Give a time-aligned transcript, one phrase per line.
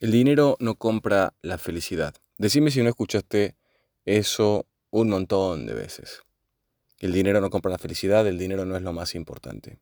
[0.00, 2.14] El dinero no compra la felicidad.
[2.38, 3.54] Decime si no escuchaste
[4.06, 6.22] eso un montón de veces.
[7.00, 9.78] El dinero no compra la felicidad, el dinero no es lo más importante.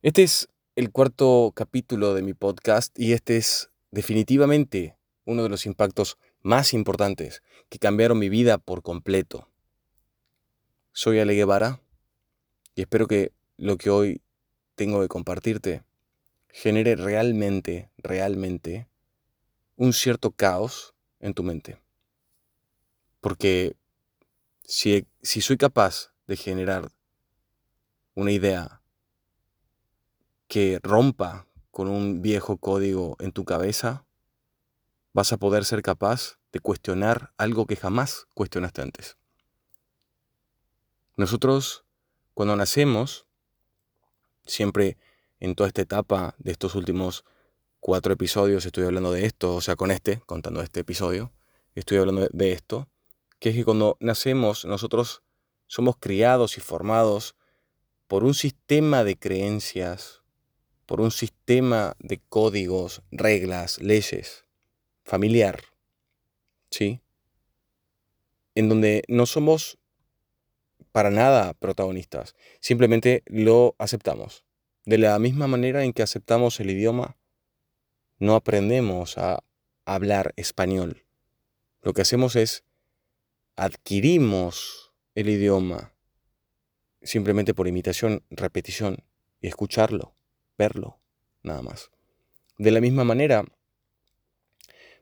[0.00, 4.96] Este es el cuarto capítulo de mi podcast y este es definitivamente
[5.26, 9.46] uno de los impactos más importantes que cambiaron mi vida por completo.
[10.92, 11.82] Soy Ale Guevara
[12.74, 14.22] y espero que lo que hoy
[14.74, 15.82] tengo que compartirte
[16.48, 18.88] genere realmente, realmente
[19.78, 21.80] un cierto caos en tu mente.
[23.20, 23.76] Porque
[24.64, 26.90] si, si soy capaz de generar
[28.14, 28.82] una idea
[30.48, 34.04] que rompa con un viejo código en tu cabeza,
[35.12, 39.16] vas a poder ser capaz de cuestionar algo que jamás cuestionaste antes.
[41.16, 41.84] Nosotros,
[42.34, 43.26] cuando nacemos,
[44.44, 44.98] siempre
[45.38, 47.24] en toda esta etapa de estos últimos
[47.80, 51.32] cuatro episodios estoy hablando de esto, o sea, con este, contando este episodio,
[51.74, 52.88] estoy hablando de esto,
[53.38, 55.22] que es que cuando nacemos nosotros
[55.66, 57.36] somos criados y formados
[58.06, 60.22] por un sistema de creencias,
[60.86, 64.46] por un sistema de códigos, reglas, leyes,
[65.04, 65.62] familiar,
[66.70, 67.00] ¿sí?
[68.54, 69.78] En donde no somos
[70.90, 74.44] para nada protagonistas, simplemente lo aceptamos.
[74.86, 77.17] De la misma manera en que aceptamos el idioma
[78.18, 79.42] no aprendemos a
[79.84, 81.04] hablar español.
[81.82, 82.64] Lo que hacemos es
[83.56, 85.92] adquirimos el idioma
[87.02, 89.04] simplemente por imitación, repetición
[89.40, 90.14] y escucharlo,
[90.56, 90.98] verlo,
[91.42, 91.90] nada más.
[92.58, 93.44] De la misma manera,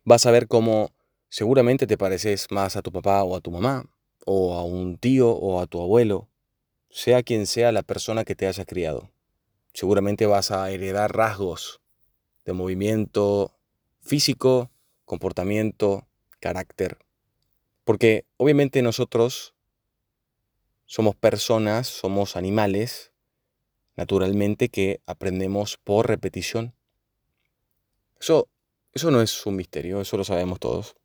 [0.04, 0.92] vas a ver cómo
[1.28, 3.90] seguramente te pareces más a tu papá o a tu mamá,
[4.24, 6.28] o a un tío o a tu abuelo,
[6.90, 9.10] sea quien sea la persona que te haya criado.
[9.72, 11.80] Seguramente vas a heredar rasgos
[12.46, 13.52] de movimiento
[14.00, 14.70] físico,
[15.04, 16.06] comportamiento,
[16.40, 16.98] carácter.
[17.84, 19.54] Porque obviamente nosotros
[20.86, 23.12] somos personas, somos animales,
[23.96, 26.74] naturalmente que aprendemos por repetición.
[28.20, 28.48] Eso,
[28.92, 30.96] eso no es un misterio, eso lo sabemos todos.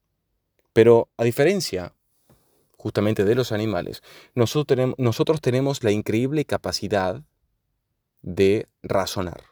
[0.74, 1.94] Pero a diferencia
[2.78, 4.02] justamente de los animales,
[4.34, 7.24] nosotros tenemos, nosotros tenemos la increíble capacidad
[8.22, 9.51] de razonar.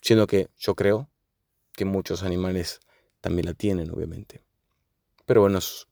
[0.00, 1.08] Siendo que yo creo
[1.72, 2.80] que muchos animales
[3.20, 4.42] también la tienen, obviamente.
[5.26, 5.86] Pero bueno, es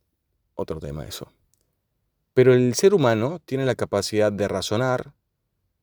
[0.55, 1.33] otro tema eso.
[2.35, 5.15] Pero el ser humano tiene la capacidad de razonar,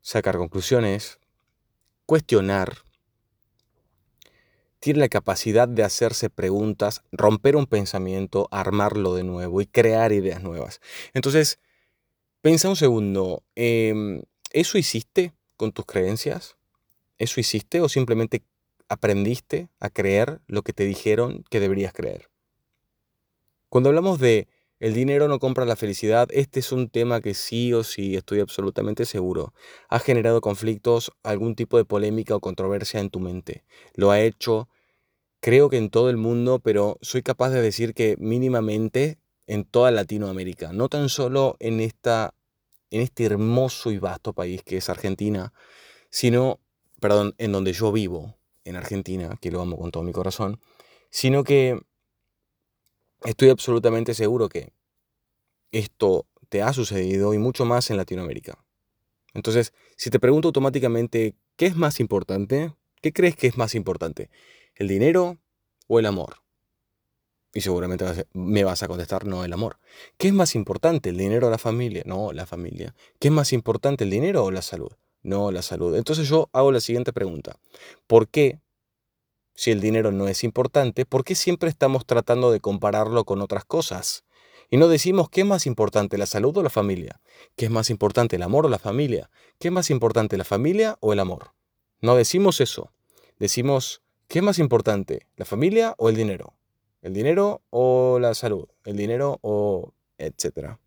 [0.01, 1.19] sacar conclusiones,
[2.05, 2.83] cuestionar,
[4.83, 10.43] tiene la capacidad de hacerse preguntas, romper un pensamiento, armarlo de nuevo y crear ideas
[10.43, 10.81] nuevas.
[11.13, 11.57] Entonces,
[12.41, 16.57] pensa un segundo, em, ¿eso hiciste con tus creencias?
[17.23, 18.43] ¿Eso hiciste o simplemente
[18.89, 22.29] aprendiste a creer lo que te dijeron que deberías creer?
[23.69, 24.49] Cuando hablamos de
[24.81, 28.41] el dinero no compra la felicidad, este es un tema que sí o sí, estoy
[28.41, 29.53] absolutamente seguro,
[29.87, 33.63] ha generado conflictos, algún tipo de polémica o controversia en tu mente.
[33.93, 34.67] Lo ha hecho,
[35.39, 39.17] creo que en todo el mundo, pero soy capaz de decir que mínimamente
[39.47, 42.33] en toda Latinoamérica, no tan solo en, esta,
[42.91, 45.53] en este hermoso y vasto país que es Argentina,
[46.09, 46.59] sino
[47.03, 50.61] perdón, en donde yo vivo, en Argentina, que lo amo con todo mi corazón,
[51.09, 51.81] sino que
[53.25, 54.71] estoy absolutamente seguro que
[55.73, 58.63] esto te ha sucedido y mucho más en Latinoamérica.
[59.33, 62.73] Entonces, si te pregunto automáticamente, ¿qué es más importante?
[63.01, 64.29] ¿Qué crees que es más importante?
[64.73, 65.39] ¿El dinero
[65.87, 66.37] o el amor?
[67.53, 69.77] Y seguramente me vas a contestar, no, el amor.
[70.17, 72.03] ¿Qué es más importante, el dinero o la familia?
[72.05, 72.95] No, la familia.
[73.19, 74.93] ¿Qué es más importante, el dinero o la salud?
[75.23, 75.95] No la salud.
[75.95, 77.57] Entonces yo hago la siguiente pregunta.
[78.07, 78.59] ¿Por qué,
[79.55, 83.65] si el dinero no es importante, por qué siempre estamos tratando de compararlo con otras
[83.65, 84.23] cosas?
[84.69, 87.21] Y no decimos qué es más importante, la salud o la familia.
[87.55, 89.29] ¿Qué es más importante, el amor o la familia?
[89.59, 91.53] ¿Qué es más importante, la familia o el amor?
[92.01, 92.91] No decimos eso.
[93.39, 96.53] Decimos, ¿qué es más importante, la familia o el dinero?
[97.01, 98.67] ¿El dinero o la salud?
[98.85, 100.79] ¿El dinero o etcétera?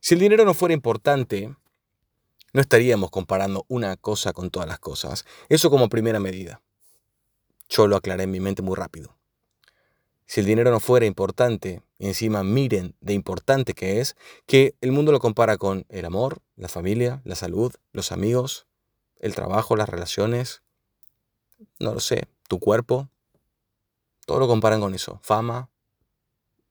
[0.00, 1.54] Si el dinero no fuera importante,
[2.52, 5.24] no estaríamos comparando una cosa con todas las cosas.
[5.48, 6.60] Eso como primera medida.
[7.68, 9.16] Yo lo aclaré en mi mente muy rápido.
[10.26, 14.16] Si el dinero no fuera importante, encima miren de importante que es,
[14.46, 18.66] que el mundo lo compara con el amor, la familia, la salud, los amigos,
[19.18, 20.62] el trabajo, las relaciones,
[21.78, 23.08] no lo sé, tu cuerpo,
[24.24, 25.18] todo lo comparan con eso.
[25.22, 25.68] Fama,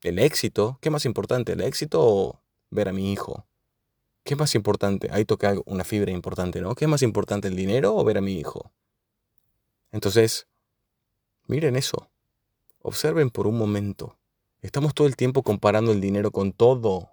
[0.04, 1.52] el éxito, ¿qué más importante?
[1.52, 3.46] ¿El éxito o ver a mi hijo?
[4.30, 5.10] ¿Qué es más importante?
[5.12, 6.76] Ahí toca una fibra importante, ¿no?
[6.76, 8.72] ¿Qué es más importante, el dinero o ver a mi hijo?
[9.92, 10.48] Entonces,
[11.48, 12.12] miren eso.
[12.84, 14.20] observen por un momento.
[14.62, 17.10] Estamos todo el tiempo comparando el dinero con todo.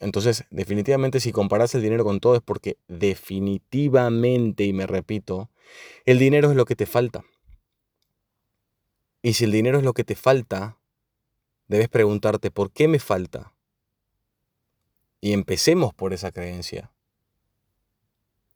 [0.00, 5.50] Entonces, definitivamente si comparas el dinero con todo es porque definitivamente, y me repito,
[6.06, 7.22] el dinero es lo que te falta.
[9.20, 10.78] Y si el dinero es lo que te falta,
[11.68, 13.52] debes preguntarte, ¿por qué me falta?
[15.26, 16.92] Y empecemos por esa creencia.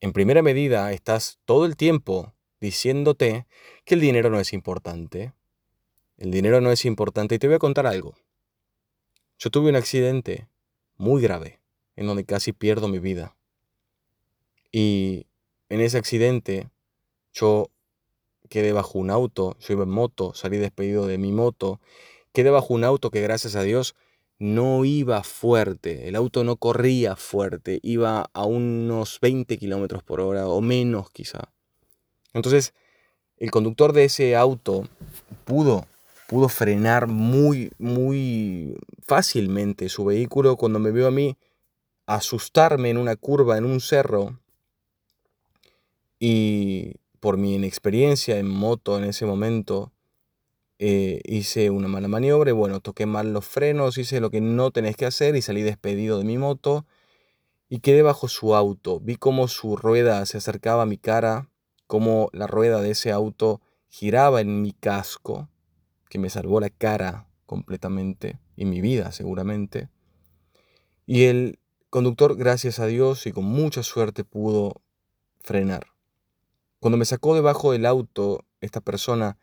[0.00, 3.48] En primera medida, estás todo el tiempo diciéndote
[3.84, 5.32] que el dinero no es importante.
[6.16, 7.34] El dinero no es importante.
[7.34, 8.14] Y te voy a contar algo.
[9.36, 10.46] Yo tuve un accidente
[10.96, 11.58] muy grave
[11.96, 13.36] en donde casi pierdo mi vida.
[14.70, 15.26] Y
[15.70, 16.70] en ese accidente
[17.32, 17.72] yo
[18.48, 21.80] quedé bajo un auto, yo iba en moto, salí despedido de mi moto,
[22.32, 23.96] quedé bajo un auto que gracias a Dios
[24.40, 30.48] no iba fuerte, el auto no corría fuerte, iba a unos 20 kilómetros por hora
[30.48, 31.52] o menos quizá.
[32.32, 32.72] Entonces,
[33.36, 34.88] el conductor de ese auto
[35.44, 35.86] pudo,
[36.26, 41.36] pudo frenar muy, muy fácilmente su vehículo cuando me vio a mí
[42.06, 44.40] asustarme en una curva, en un cerro,
[46.18, 49.92] y por mi inexperiencia en moto en ese momento,
[50.82, 54.96] eh, hice una mala maniobra bueno, toqué mal los frenos, hice lo que no tenés
[54.96, 56.86] que hacer y salí despedido de mi moto
[57.68, 58.98] y quedé bajo su auto.
[58.98, 61.50] Vi cómo su rueda se acercaba a mi cara,
[61.86, 63.60] cómo la rueda de ese auto
[63.90, 65.50] giraba en mi casco,
[66.08, 69.90] que me salvó la cara completamente y mi vida seguramente.
[71.04, 71.58] Y el
[71.90, 74.80] conductor, gracias a Dios y con mucha suerte, pudo
[75.40, 75.88] frenar.
[76.78, 79.36] Cuando me sacó debajo del auto, esta persona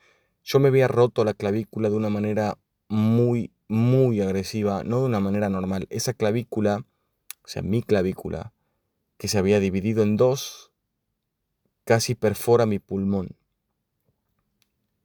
[0.48, 2.58] yo me había roto la clavícula de una manera
[2.88, 5.88] muy, muy agresiva, no de una manera normal.
[5.90, 6.86] Esa clavícula,
[7.44, 8.54] o sea, mi clavícula,
[9.18, 10.72] que se había dividido en dos,
[11.84, 13.36] casi perfora mi pulmón.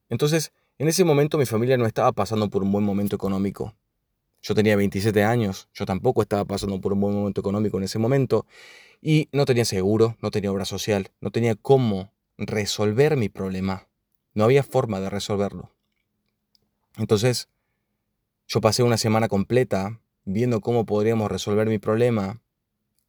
[0.09, 3.75] Entonces, en ese momento mi familia no estaba pasando por un buen momento económico.
[4.43, 7.99] Yo tenía 27 años, yo tampoco estaba pasando por un buen momento económico en ese
[7.99, 8.47] momento
[9.01, 13.89] y no tenía seguro, no tenía obra social, no tenía cómo resolver mi problema.
[14.35, 15.71] No había forma de resolverlo.
[16.97, 17.49] Entonces,
[18.47, 22.41] yo pasé una semana completa viendo cómo podríamos resolver mi problema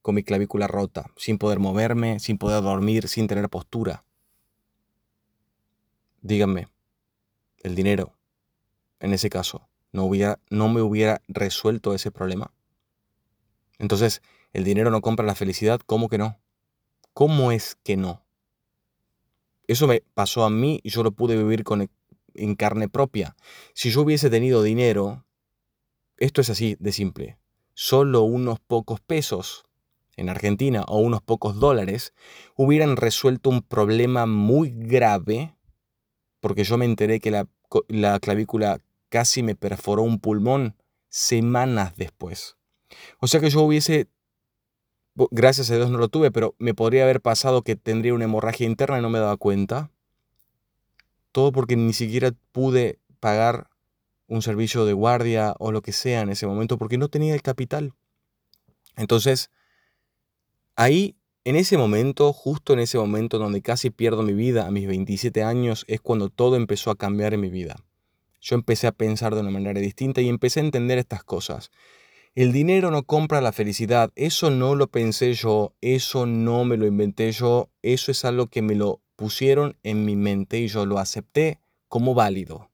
[0.02, 4.04] con mi clavícula rota, sin poder moverme, sin poder dormir, sin tener postura.
[6.22, 6.68] Díganme,
[7.64, 8.14] el dinero,
[9.00, 12.52] en ese caso, no, me hubiera resuelto ese problema.
[13.80, 14.22] Entonces,
[14.52, 16.40] el dinero no compra la felicidad, ¿cómo que no?
[17.14, 18.24] ¿Cómo es que no?
[19.68, 21.90] Eso me pasó a mí y yo lo pude vivir con,
[22.34, 23.36] en carne propia.
[23.74, 25.26] Si yo hubiese tenido dinero,
[26.18, 27.38] esto es así de simple,
[27.74, 29.66] solo unos pocos pesos
[30.16, 32.14] en Argentina o unos pocos dólares
[32.56, 35.56] hubieran resuelto un problema muy grave
[36.40, 37.48] porque yo me enteré que la,
[37.88, 40.76] la clavícula casi me perforó un pulmón
[41.08, 42.58] semanas después.
[43.20, 44.08] O sea que yo hubiese
[45.16, 48.66] Gracias a Dios no lo tuve, pero me podría haber pasado que tendría una hemorragia
[48.66, 49.92] interna y no me daba cuenta.
[51.32, 53.70] Todo porque ni siquiera pude pagar
[54.28, 57.44] un servicio de guardia o lo que sea en ese momento porque no tenía el
[57.44, 57.94] capital.
[58.96, 59.52] Entonces,
[60.76, 64.88] ahí, en ese momento, justo en ese momento donde casi pierdo mi vida a mis
[64.88, 67.76] 27 años, es cuando todo empezó a cambiar en mi vida.
[68.42, 71.72] Yo empecé a pensar de una manera distinta y empecé a entender estas cosas.
[72.36, 74.12] El dinero no compra la felicidad.
[74.16, 78.64] Eso no lo pensé yo, eso no me lo inventé yo, eso es algo que
[78.64, 82.72] me lo pusieron en mi mente y yo lo acepté como válido.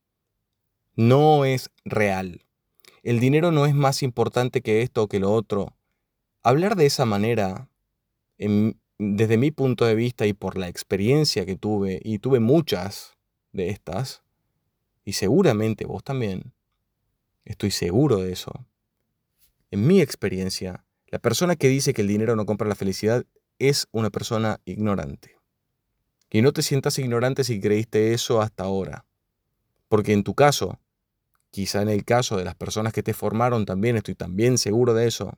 [0.96, 2.46] No es real.
[3.04, 5.76] El dinero no es más importante que esto o que lo otro.
[6.42, 7.70] Hablar de esa manera,
[8.38, 13.18] desde mi punto de vista y por la experiencia que tuve, y tuve muchas
[13.52, 14.24] de estas,
[15.04, 16.54] y seguramente vos también,
[17.44, 18.66] estoy seguro de eso,
[19.72, 23.26] en mi experiencia, la persona que dice que el dinero no compra la felicidad
[23.58, 25.38] es una persona ignorante.
[26.32, 29.06] Y no te sientas ignorante si creíste eso hasta ahora.
[29.88, 30.80] Porque en tu caso,
[31.50, 35.08] quizá en el caso de las personas que te formaron también, estoy también seguro de
[35.08, 35.38] eso,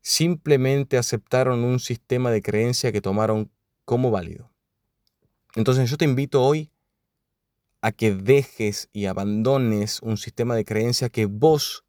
[0.00, 3.50] simplemente aceptaron un sistema de creencia que tomaron
[3.84, 4.52] como válido.
[5.56, 6.70] Entonces yo te invito hoy
[7.80, 11.85] a que dejes y abandones un sistema de creencia que vos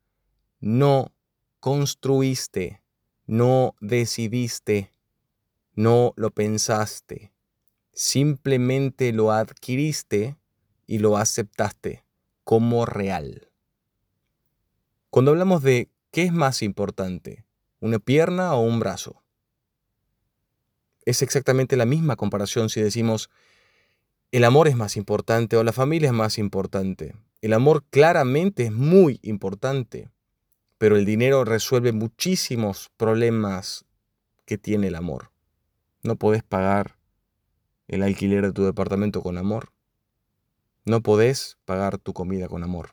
[0.60, 1.14] no
[1.60, 2.82] construiste,
[3.26, 4.92] no decidiste,
[5.74, 7.34] no lo pensaste,
[7.94, 10.38] simplemente lo adquiriste
[10.86, 12.04] y lo aceptaste
[12.44, 13.50] como real.
[15.10, 17.46] Cuando hablamos de qué es más importante,
[17.80, 19.24] una pierna o un brazo,
[21.06, 23.30] es exactamente la misma comparación si decimos
[24.32, 27.16] el amor es más importante o la familia es más importante.
[27.42, 30.10] El amor claramente es muy importante,
[30.78, 33.86] pero el dinero resuelve muchísimos problemas
[34.46, 35.32] que tiene el amor.
[36.04, 36.98] No podés pagar
[37.88, 39.72] el alquiler de tu departamento con amor.
[40.86, 42.92] No podés pagar tu comida con amor.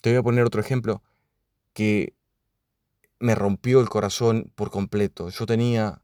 [0.00, 1.02] Te voy a poner otro ejemplo
[1.74, 2.14] que
[3.18, 5.28] me rompió el corazón por completo.
[5.28, 6.02] Yo tenía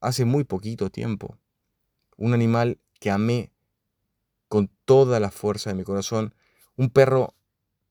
[0.00, 1.38] hace muy poquito tiempo
[2.16, 3.52] un animal que amé
[4.48, 6.34] con toda la fuerza de mi corazón,
[6.76, 7.34] un perro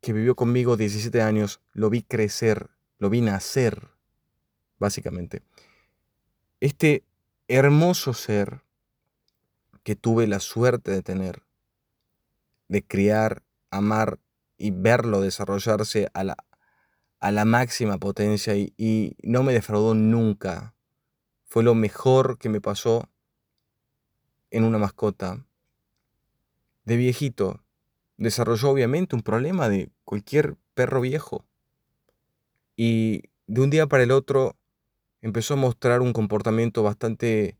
[0.07, 3.89] que vivió conmigo 17 años, lo vi crecer, lo vi nacer,
[4.79, 5.43] básicamente.
[6.61, 7.03] Este
[7.49, 8.61] hermoso ser
[9.83, 11.43] que tuve la suerte de tener,
[12.69, 14.17] de criar, amar
[14.57, 16.37] y verlo desarrollarse a la,
[17.19, 20.73] a la máxima potencia y, y no me defraudó nunca.
[21.43, 23.09] Fue lo mejor que me pasó
[24.51, 25.45] en una mascota.
[26.85, 27.61] De viejito,
[28.17, 31.45] desarrolló obviamente un problema de cualquier perro viejo.
[32.75, 34.55] Y de un día para el otro
[35.21, 37.57] empezó a mostrar un comportamiento bastante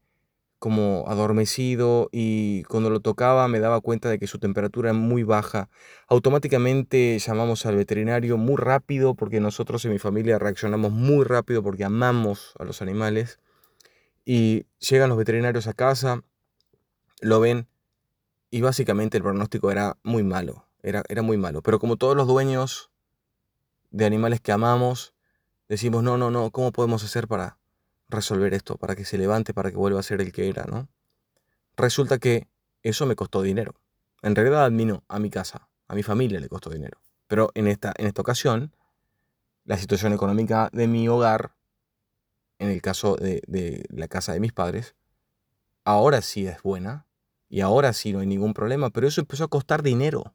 [0.60, 5.24] como adormecido y cuando lo tocaba me daba cuenta de que su temperatura era muy
[5.24, 5.70] baja.
[6.08, 11.84] Automáticamente llamamos al veterinario muy rápido porque nosotros en mi familia reaccionamos muy rápido porque
[11.84, 13.40] amamos a los animales.
[14.26, 16.24] Y llegan los veterinarios a casa,
[17.22, 17.68] lo ven
[18.50, 21.62] y básicamente el pronóstico era muy malo, era, era muy malo.
[21.62, 22.92] Pero como todos los dueños
[23.92, 25.14] de animales que amamos,
[25.68, 27.58] decimos, no, no, no, ¿cómo podemos hacer para
[28.10, 28.78] resolver esto?
[28.78, 30.88] Para que se levante, para que vuelva a ser el que era, ¿no?
[31.76, 32.48] Resulta que
[32.84, 33.76] eso me costó dinero.
[34.22, 37.00] En realidad a mí no, a mi casa, a mi familia le costó dinero.
[37.28, 38.74] Pero en esta, en esta ocasión,
[39.66, 41.54] la situación económica de mi hogar,
[42.60, 44.96] en el caso de, de la casa de mis padres,
[45.84, 47.07] ahora sí es buena,
[47.50, 50.34] y ahora sí no hay ningún problema, pero eso empezó a costar dinero.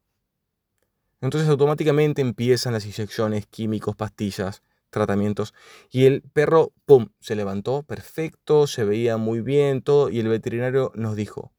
[1.21, 5.54] Entonces automáticamente empiezan las inyecciones, químicos, pastillas, tratamientos.
[5.90, 10.11] Y el perro, ¡pum!, se levantó perfecto, se veía muy bien, todo.
[10.11, 11.52] Y el veterinario nos dijo,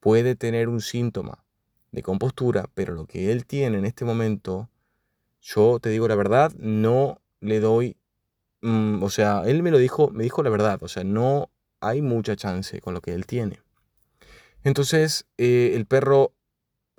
[0.00, 1.44] puede tener un síntoma
[1.92, 4.70] de compostura, pero lo que él tiene en este momento,
[5.40, 7.96] yo te digo la verdad, no le doy...
[8.62, 10.82] Mm, o sea, él me lo dijo, me dijo la verdad.
[10.82, 11.50] O sea, no
[11.80, 13.60] hay mucha chance con lo que él tiene.
[14.64, 16.34] Entonces eh, el perro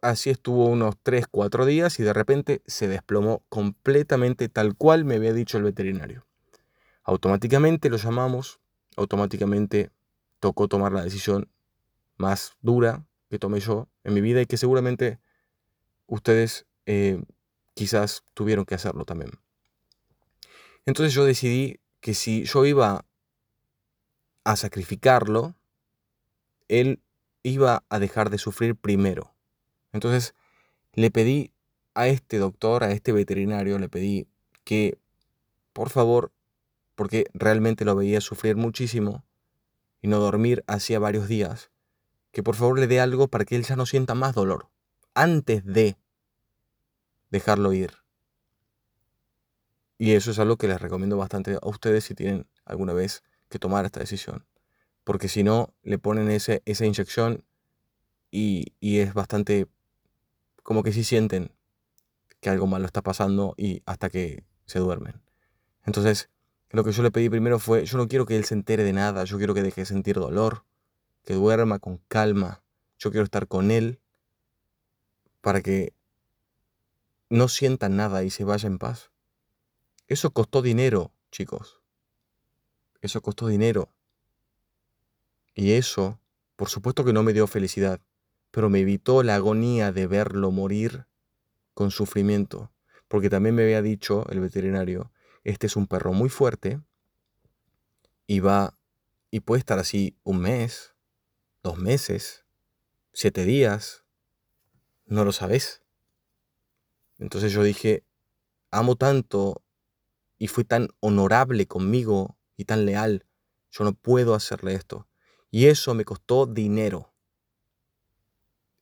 [0.02, 5.16] así estuvo unos 3, 4 días y de repente se desplomó completamente tal cual me
[5.16, 6.26] había dicho el veterinario.
[7.04, 8.60] Automáticamente lo llamamos,
[8.96, 9.92] automáticamente
[10.40, 11.50] tocó tomar la decisión
[12.18, 15.20] más dura que tomé yo en mi vida y que seguramente
[16.08, 17.24] ustedes eh,
[17.74, 19.32] quizás tuvieron que hacerlo también.
[20.86, 23.06] Entonces yo decidí que si yo iba
[24.44, 25.56] a sacrificarlo,
[26.68, 27.02] él
[27.44, 29.34] iba a dejar de sufrir primero.
[29.92, 30.36] Entonces
[30.94, 31.52] le pedí
[31.94, 34.28] a este doctor, a este veterinario, le pedí
[34.64, 34.98] que,
[35.74, 36.32] por favor,
[36.96, 39.26] porque realmente lo veía sufrir muchísimo
[40.02, 41.72] y no dormir hacía varios días,
[42.32, 44.70] que por favor le dé algo para que él ya no sienta más dolor,
[45.14, 45.98] antes de
[47.30, 47.94] dejarlo ir.
[49.98, 53.60] Y eso es algo que les recomiendo bastante a ustedes si tienen alguna vez que
[53.60, 54.46] tomar esta decisión
[55.04, 57.44] porque si no, le ponen ese, esa inyección
[58.32, 59.68] y, es bastante
[60.64, 61.52] como que sí sienten
[62.40, 65.22] que algo malo está pasando y hasta que se duermen.
[65.86, 66.30] Entonces,
[66.70, 68.94] lo que yo le pedí primero fue, yo no quiero que él se entere de
[68.94, 70.64] nada, yo quiero que deje de sentir dolor,
[71.24, 72.64] que duerma con calma,
[72.98, 74.00] yo quiero estar con él
[75.42, 75.94] para que
[77.30, 79.12] no sienta nada y se vaya en paz.
[80.08, 81.82] Eso costó dinero, chicos.
[83.02, 83.90] Eso costó dinero.
[85.54, 86.20] Y eso,
[86.56, 88.02] por supuesto que no me dio felicidad,
[88.52, 91.08] pero me evitó la agonía de verlo morir
[91.74, 92.72] con sufrimiento,
[93.08, 95.12] porque también me había dicho el veterinario,
[95.44, 96.80] este es un perro muy fuerte
[98.28, 98.78] y va
[99.32, 100.94] y puede estar así un mes,
[101.64, 102.46] dos meses,
[103.14, 104.04] siete días,
[105.06, 105.82] no lo sabes.
[107.18, 108.04] Entonces yo dije,
[108.72, 109.64] amo tanto
[110.38, 113.26] y fui tan honorable conmigo y tan leal,
[113.72, 115.08] yo no puedo hacerle esto.
[115.52, 117.14] Y eso me costó dinero.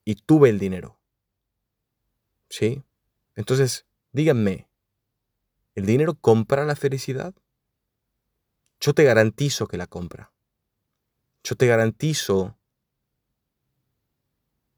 [0.06, 1.00] Y tuve el dinero.
[2.48, 2.84] ¿Sí?
[3.36, 4.70] Entonces, díganme,
[5.76, 7.34] ¿el dinero compra la felicidad?
[8.80, 10.32] Yo te garantizo que la compra.
[11.44, 12.58] Yo te garantizo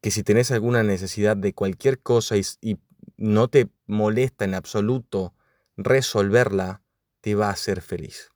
[0.01, 2.79] que si tenés alguna necesidad de cualquier cosa y, y,
[3.17, 5.35] no te molesta en absoluto
[5.77, 6.81] resolverla,
[7.19, 8.31] te va a hacer feliz.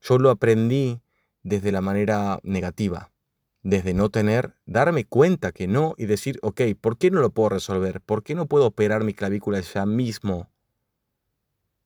[0.00, 1.00] Yo lo aprendí
[1.46, 3.12] desde la manera negativa,
[3.62, 7.50] desde no tener, darme cuenta que no y decir, ok, ¿por qué no lo puedo
[7.50, 8.00] resolver?
[8.00, 10.50] ¿Por qué no puedo operar mi clavícula ya mismo?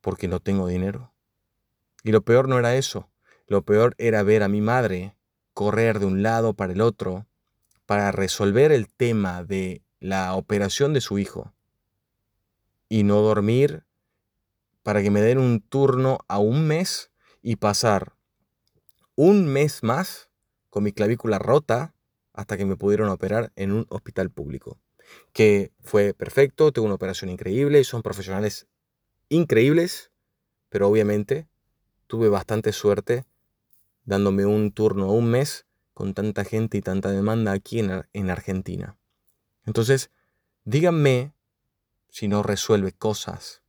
[0.01, 1.13] Porque no tengo dinero.
[2.03, 3.11] Y lo peor no era eso.
[3.47, 5.15] Lo peor era ver a mi madre
[5.53, 7.27] correr de un lado para el otro
[7.85, 11.53] para resolver el tema de la operación de su hijo
[12.89, 13.85] y no dormir
[14.83, 17.11] para que me den un turno a un mes
[17.43, 18.15] y pasar
[19.15, 20.31] un mes más
[20.69, 21.95] con mi clavícula rota
[22.33, 24.79] hasta que me pudieron operar en un hospital público.
[25.33, 28.69] Que fue perfecto, tuve una operación increíble, son profesionales
[29.29, 30.13] increíbles,
[30.69, 31.49] pero obviamente
[32.07, 33.25] tuve bastante suerte
[34.05, 38.97] dándome un turno un mes con tanta gente y tanta demanda aquí en, en Argentina.
[39.67, 40.11] Entonces,
[40.65, 41.35] díganme
[42.09, 43.63] si no resuelve cosas.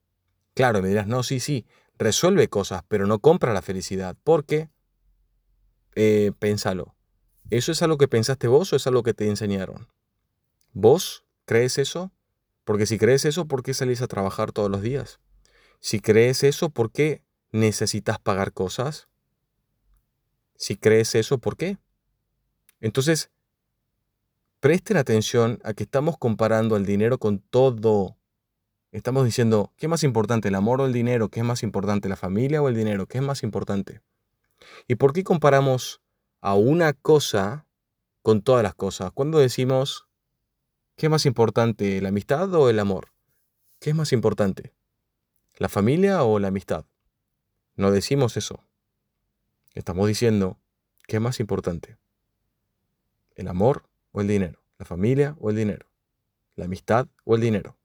[0.54, 1.66] Claro, me dirás, no, sí, sí,
[1.98, 4.16] resuelve cosas, pero no compra la felicidad.
[4.24, 4.70] Porque,
[5.96, 6.96] eh, pénsalo,
[7.50, 9.88] ¿eso es algo que pensaste vos o es algo que te enseñaron?
[10.74, 12.12] ¿Vos crees eso?
[12.64, 15.20] Porque si crees eso, ¿por qué salís a trabajar todos los días?
[15.80, 19.10] Si crees eso, ¿por qué necesitas pagar cosas?
[20.56, 21.78] Si crees eso, ¿por qué?
[22.80, 23.32] Entonces,
[24.60, 28.16] presten atención a que estamos comparando el dinero con todo.
[28.92, 31.30] Estamos diciendo, ¿qué es más importante, el amor o el dinero?
[31.30, 33.08] ¿Qué es más importante, la familia o el dinero?
[33.08, 34.02] ¿Qué es más importante?
[34.88, 36.01] ¿Y por qué comparamos
[36.41, 37.65] a una cosa
[38.22, 39.12] con todas las cosas?
[39.12, 40.08] Cuando decimos,
[40.96, 43.12] ¿qué es más importante, la amistad o el amor?
[43.80, 44.74] ¿Qué es más importante?
[45.58, 46.86] ¿La familia o la amistad?
[47.75, 48.63] No decimos eso.
[49.74, 50.60] Estamos diciendo,
[51.08, 51.98] ¿qué es más importante?
[53.36, 54.62] ¿El amor o el dinero?
[54.77, 55.88] ¿La familia o el dinero?
[56.56, 57.77] ¿La amistad o el dinero?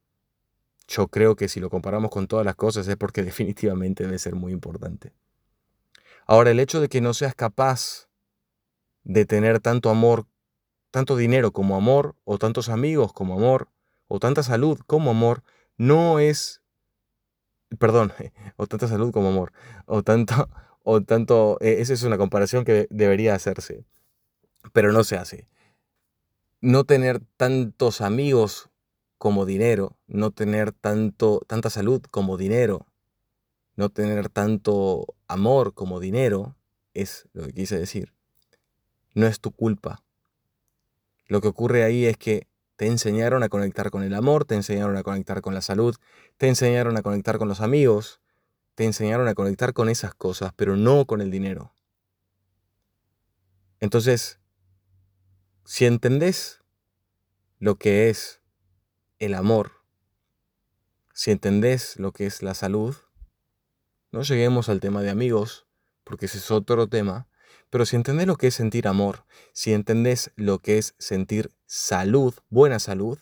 [0.88, 4.34] Yo creo que si lo comparamos con todas las cosas es porque definitivamente debe ser
[4.34, 5.12] muy importante.
[6.28, 8.08] Ahora, el hecho de que no seas capaz
[9.04, 10.26] de tener tanto amor,
[10.90, 13.68] tanto dinero como amor, o tantos amigos como amor,
[14.08, 15.44] o tanta salud como amor,
[15.76, 16.62] no es,
[17.78, 18.12] perdón,
[18.56, 19.52] o tanta salud como amor,
[19.86, 20.48] o tanto,
[20.82, 23.84] o tanto, e, esa es una comparación que debería hacerse,
[24.72, 25.46] pero no se hace.
[26.60, 28.68] No tener tantos amigos
[29.16, 32.86] como dinero, no tener tanto, tanta salud como dinero,
[33.76, 36.56] no tener tanto amor como dinero,
[36.94, 38.12] es lo que quise decir.
[39.14, 40.02] No es tu culpa.
[41.26, 44.96] Lo que ocurre ahí es que te enseñaron a conectar con el amor, te enseñaron
[44.96, 45.96] a conectar con la salud,
[46.36, 48.20] te enseñaron a conectar con los amigos,
[48.74, 51.72] te enseñaron a conectar con esas cosas, pero no con el dinero.
[53.80, 54.38] Entonces,
[55.64, 56.62] si entendés
[57.58, 58.40] lo que es
[59.18, 59.72] el amor,
[61.12, 62.94] si entendés lo que es la salud,
[64.12, 65.66] no lleguemos al tema de amigos,
[66.04, 67.28] porque ese es otro tema,
[67.70, 72.34] pero si entendés lo que es sentir amor, si entendés lo que es sentir salud,
[72.48, 73.18] buena salud,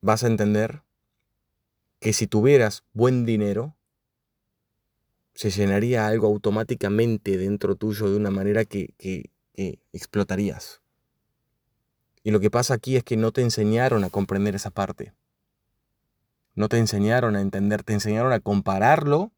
[0.00, 0.82] vas a entender
[2.00, 3.76] que si tuvieras buen dinero,
[5.34, 10.80] se llenaría algo automáticamente dentro tuyo de una manera que, que, que explotarías.
[12.22, 15.12] Y lo que pasa aquí es que no te enseñaron a comprender esa parte.
[16.56, 19.30] No te enseñaron a entender, te enseñaron a compararlo,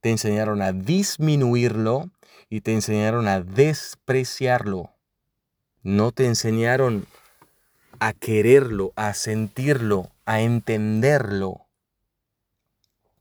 [0.00, 2.10] te enseñaron a disminuirlo
[2.50, 4.92] y te enseñaron a despreciarlo.
[5.82, 7.06] No te enseñaron
[7.98, 11.66] a quererlo, a sentirlo, a entenderlo.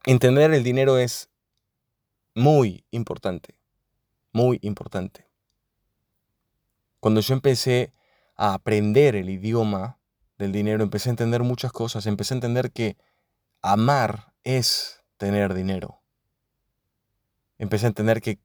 [0.06, 1.30] Entender el dinero es
[2.36, 3.56] muy importante,
[4.34, 5.28] muy importante.
[7.00, 7.94] Cuando yo empecé
[8.36, 9.98] a aprender el idioma
[10.38, 12.06] del dinero, empecé a entender muchas cosas.
[12.06, 12.98] Empecé a entender que
[13.62, 16.02] amar es tener dinero.
[17.58, 18.40] Empecé a entender que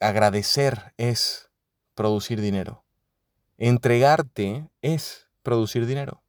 [0.00, 1.50] agradecer es
[1.94, 2.84] producir dinero.
[3.58, 6.22] Entregarte es producir dinero.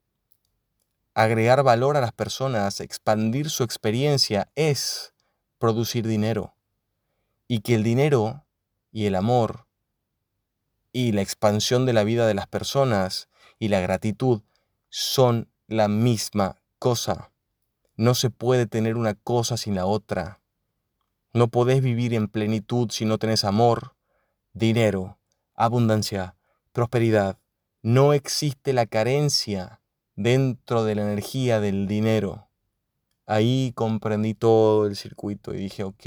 [1.14, 5.14] Agregar valor a las personas, expandir su experiencia es
[5.58, 6.56] producir dinero.
[7.48, 8.46] Y que el dinero
[8.92, 9.68] y el amor
[10.92, 14.42] y la expansión de la vida de las personas y la gratitud
[14.90, 17.32] son la misma cosa.
[17.98, 20.42] No se puede tener una cosa sin la otra.
[21.34, 23.96] No podés vivir en plenitud si no tenés amor,
[24.54, 25.18] dinero,
[25.54, 26.36] abundancia,
[26.72, 27.38] prosperidad.
[27.82, 29.82] No existe la carencia
[30.16, 32.50] dentro de la energía del dinero.
[33.26, 36.06] Ahí comprendí todo el circuito y dije, ok,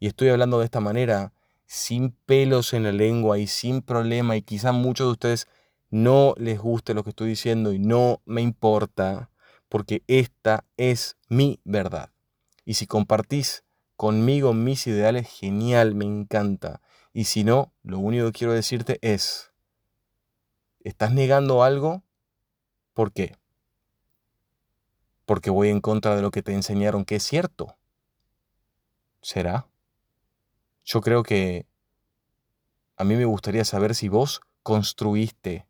[0.00, 1.32] y estoy hablando de esta manera
[1.66, 5.48] sin pelos en la lengua y sin problema y quizá muchos de ustedes
[5.90, 9.30] no les guste lo que estoy diciendo y no me importa
[9.68, 12.10] porque esta es mi verdad.
[12.64, 13.64] Y si compartís
[13.96, 16.80] conmigo mis ideales, genial, me encanta.
[17.12, 19.48] Y si no, lo único que quiero decirte es,
[20.88, 22.02] ¿Estás negando algo?
[22.94, 23.36] ¿Por qué?
[25.26, 27.76] Porque voy en contra de lo que te enseñaron que es cierto.
[29.20, 29.66] ¿Será?
[30.84, 31.66] Yo creo que
[32.96, 35.66] a mí me gustaría saber si vos construiste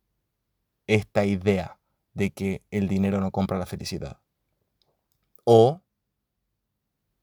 [0.86, 1.77] esta idea
[2.18, 4.20] de que el dinero no compra la felicidad.
[5.44, 5.80] O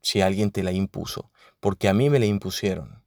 [0.02, 1.30] si alguien te la impuso,
[1.60, 3.04] porque a mí me la impusieron.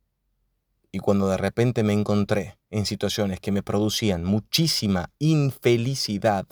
[0.93, 6.47] Y cuando de repente me encontré en situaciones que me producían muchísima infelicidad,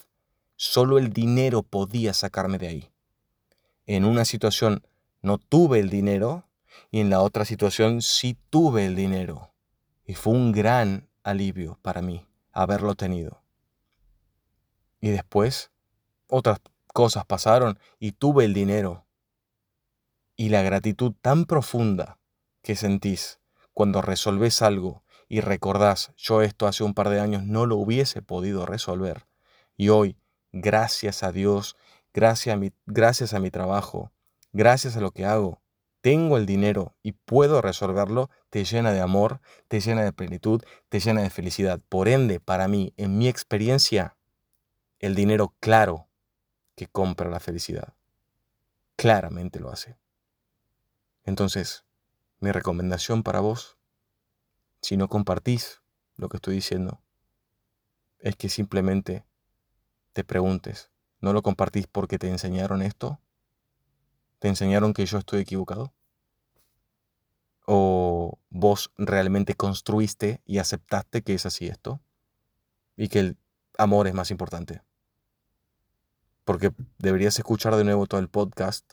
[0.57, 2.91] solo el dinero podía sacarme de ahí.
[3.85, 4.87] En una situación
[5.21, 6.49] no tuve el dinero
[6.91, 9.53] y en la otra situación sí tuve el dinero.
[10.07, 13.46] Y fue un gran alivio para mí haberlo tenido.
[15.01, 15.71] Y después
[16.29, 16.61] otras
[16.93, 19.07] cosas pasaron y tuve el dinero.
[20.37, 22.19] Y la gratitud tan profunda
[22.63, 23.41] que sentís
[23.73, 28.23] cuando resolvés algo y recordás, yo esto hace un par de años no lo hubiese
[28.23, 29.27] podido resolver.
[29.77, 30.17] Y hoy,
[30.53, 31.77] gracias a Dios,
[32.15, 34.13] gracias a mi, gracias a mi trabajo,
[34.53, 35.61] gracias a lo que hago,
[36.01, 41.01] tengo el dinero y puedo resolverlo, te llena de amor, te llena de plenitud, te
[41.01, 41.81] llena de felicidad.
[41.89, 44.17] Por ende, para mí, en mi experiencia,
[44.99, 46.09] el dinero claro
[46.75, 47.95] que compra la felicidad.
[48.97, 49.97] Claramente lo hace.
[51.25, 51.85] Entonces,
[52.39, 53.77] mi recomendación para vos,
[54.81, 55.83] si no compartís
[56.17, 57.01] lo que estoy diciendo,
[58.21, 59.25] es que simplemente
[60.13, 63.21] te preguntes, ¿no lo compartís porque te enseñaron esto?
[64.39, 65.93] ¿Te enseñaron que yo estoy equivocado?
[67.67, 72.01] ¿O vos realmente construiste y aceptaste que es así esto?
[72.97, 73.39] Y que el
[73.77, 74.86] amor es más importante.
[76.47, 78.93] Porque deberías escuchar de nuevo todo el podcast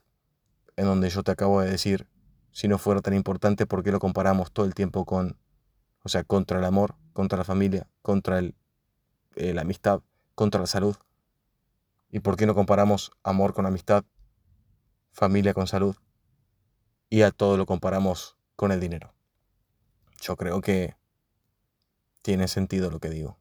[0.76, 2.08] en donde yo te acabo de decir,
[2.52, 5.38] si no fuera tan importante, ¿por qué lo comparamos todo el tiempo con,
[6.02, 8.56] o sea, contra el amor, contra la familia, contra el,
[9.36, 10.02] eh, la amistad,
[10.34, 10.96] contra la salud?
[12.10, 14.04] ¿Y por qué no comparamos amor con amistad,
[15.12, 15.96] familia con salud?
[17.08, 19.14] Y a todo lo comparamos con el dinero.
[20.22, 20.98] Yo creo que
[22.24, 23.38] tiene sentido lo que digo.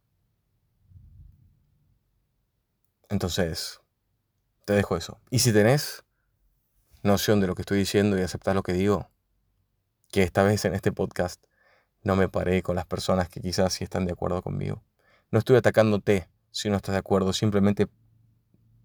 [3.09, 3.81] Entonces,
[4.64, 5.20] te dejo eso.
[5.31, 6.05] Y si tenés
[7.03, 9.11] noción de lo que estoy diciendo y aceptar lo que digo,
[10.11, 11.42] que esta vez en este podcast
[12.03, 14.83] no me paré con las personas que quizás sí están de acuerdo conmigo.
[15.31, 17.88] No estoy atacándote si no estás de acuerdo, simplemente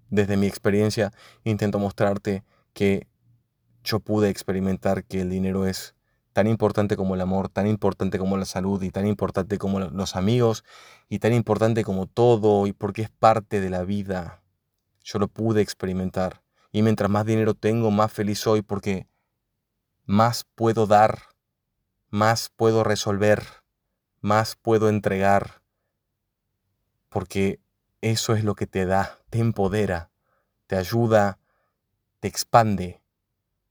[0.10, 1.12] desde mi experiencia
[1.44, 3.08] intento mostrarte que
[3.84, 5.96] yo pude experimentar que el dinero es
[6.34, 10.16] tan importante como el amor, tan importante como la salud y tan importante como los
[10.16, 10.64] amigos
[11.10, 14.44] y tan importante como todo y porque es parte de la vida.
[15.08, 16.44] Yo lo pude experimentar.
[16.70, 19.08] Y mientras más dinero tengo, más feliz soy porque
[20.04, 21.30] más puedo dar,
[22.10, 23.42] más puedo resolver,
[24.20, 25.62] más puedo entregar.
[27.08, 27.62] Porque
[28.02, 30.12] eso es lo que te da, te empodera,
[30.68, 31.40] te ayuda,
[32.20, 33.02] te expande.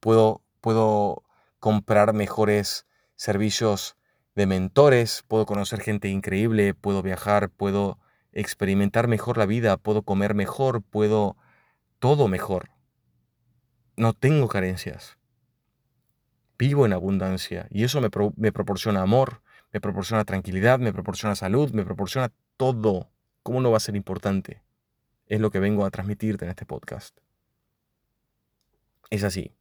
[0.01, 1.23] Puedo, puedo
[1.61, 3.99] comprar mejores servicios
[4.35, 7.99] de mentores, puedo conocer gente increíble, puedo viajar, puedo
[8.41, 11.37] experimentar mejor la vida, puedo comer mejor, puedo
[11.99, 12.71] todo mejor
[13.97, 15.19] no tengo carencias.
[16.59, 21.73] Vivo en abundancia y eso me, me, proporciona amor, me proporciona tranquilidad, me proporciona salud,
[21.73, 23.11] me proporciona todo.
[23.43, 24.63] ¿Cómo no va a ser importante?
[25.27, 27.19] Es lo que vengo a transmitirte en este podcast.
[29.11, 29.53] Es así.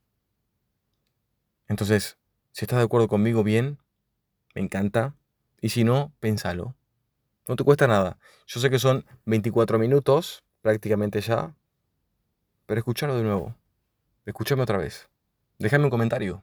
[1.68, 2.18] Entonces,
[2.52, 3.78] si estás de acuerdo conmigo, bien,
[4.54, 5.14] me encanta.
[5.60, 6.74] Y si no, pénsalo.
[7.48, 8.18] No te cuesta nada.
[8.46, 11.54] Yo sé que son 24 minutos, prácticamente ya,
[12.66, 13.54] pero escúchalo de nuevo.
[14.24, 15.08] Escúchame otra vez.
[15.58, 16.42] Déjame un comentario.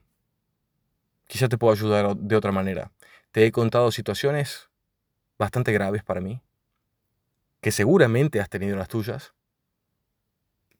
[1.26, 2.90] Quizá te puedo ayudar de otra manera.
[3.30, 4.68] Te he contado situaciones
[5.38, 6.40] bastante graves para mí,
[7.60, 9.34] que seguramente has tenido las tuyas,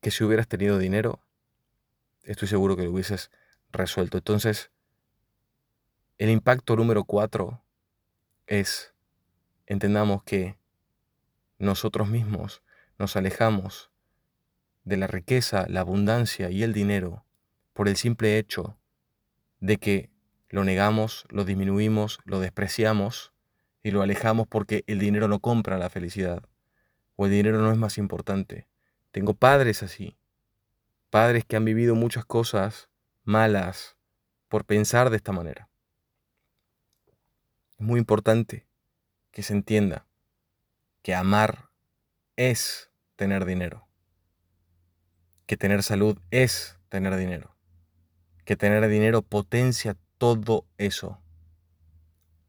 [0.01, 1.21] que si hubieras tenido dinero,
[2.23, 3.31] estoy seguro que lo hubieses
[3.73, 4.19] resuelto.
[4.19, 4.71] Entonces,
[6.17, 7.63] el impacto número cuatro
[8.47, 8.94] es,
[9.67, 10.57] entendamos que
[11.59, 12.63] nosotros mismos
[12.99, 13.91] nos alejamos
[14.85, 17.25] de la riqueza, la abundancia y el dinero
[17.73, 18.79] por el simple hecho
[19.61, 20.11] de que
[20.51, 23.33] lo negamos, lo disminuimos, lo despreciamos
[23.83, 26.43] y lo alejamos porque el dinero no compra la felicidad
[27.17, 28.69] o el dinero no es más importante.
[29.11, 30.17] Tengo padres así,
[31.11, 32.89] padres que han vivido muchas cosas
[33.25, 33.97] malas
[34.49, 35.69] por pensar de esta manera.
[37.79, 38.67] Es muy importante
[39.35, 40.07] que se entienda
[41.03, 41.69] que amar
[42.37, 43.85] es tener dinero
[45.47, 47.57] que tener salud es tener dinero,
[48.45, 51.21] que tener dinero potencia todo eso.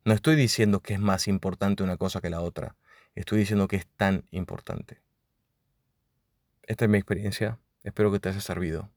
[0.03, 2.75] No estoy diciendo que es más importante una cosa que la otra,
[3.15, 5.01] estoy diciendo que es tan importante.
[6.63, 7.59] Esta es mi experiencia.
[7.83, 8.89] Espero que te haya servido.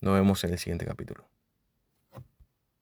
[0.00, 1.28] Nos vemos en el siguiente capítulo.